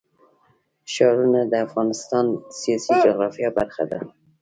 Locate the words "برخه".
3.59-3.83